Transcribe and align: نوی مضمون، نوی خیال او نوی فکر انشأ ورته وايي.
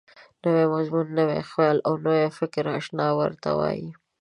نوی 0.43 0.65
مضمون، 0.73 1.07
نوی 1.17 1.39
خیال 1.51 1.77
او 1.87 1.93
نوی 2.05 2.23
فکر 2.37 2.63
انشأ 2.73 3.07
ورته 3.19 3.49
وايي. 3.59 3.89